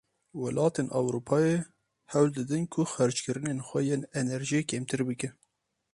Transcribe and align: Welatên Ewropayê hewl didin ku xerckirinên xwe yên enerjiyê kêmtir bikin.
Welatên 0.41 0.87
Ewropayê 0.99 1.57
hewl 2.11 2.29
didin 2.37 2.63
ku 2.73 2.81
xerckirinên 2.93 3.59
xwe 3.67 3.81
yên 3.89 4.01
enerjiyê 4.21 4.61
kêmtir 4.69 5.01
bikin. 5.09 5.33